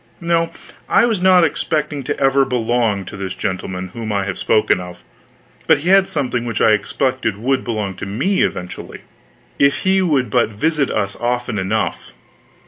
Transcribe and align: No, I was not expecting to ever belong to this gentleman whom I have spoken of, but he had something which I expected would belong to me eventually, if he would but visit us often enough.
No, 0.19 0.49
I 0.89 1.05
was 1.05 1.21
not 1.21 1.43
expecting 1.43 2.01
to 2.05 2.19
ever 2.19 2.43
belong 2.43 3.05
to 3.05 3.15
this 3.15 3.35
gentleman 3.35 3.89
whom 3.89 4.11
I 4.11 4.25
have 4.25 4.39
spoken 4.39 4.79
of, 4.79 5.03
but 5.67 5.77
he 5.85 5.89
had 5.89 6.07
something 6.07 6.43
which 6.43 6.59
I 6.59 6.71
expected 6.71 7.37
would 7.37 7.63
belong 7.63 7.93
to 7.97 8.07
me 8.07 8.41
eventually, 8.41 9.01
if 9.59 9.81
he 9.81 10.01
would 10.01 10.31
but 10.31 10.49
visit 10.49 10.89
us 10.89 11.15
often 11.19 11.59
enough. 11.59 12.13